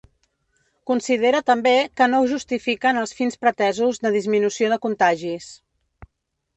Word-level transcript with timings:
Considera 0.91 1.41
també 1.49 1.73
que 2.01 2.09
no 2.15 2.23
justifiquen 2.33 3.03
els 3.05 3.15
fins 3.21 3.39
pretesos 3.45 4.05
de 4.07 4.17
disminució 4.19 4.75
de 4.75 4.83
contagis. 4.89 5.57